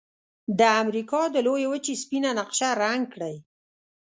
د 0.59 0.61
امریکا 0.81 1.21
د 1.29 1.37
لویې 1.47 1.67
وچې 1.71 1.93
سپینه 2.01 2.29
نقشه 2.39 2.69
رنګ 2.83 3.03
کړئ. 3.13 3.35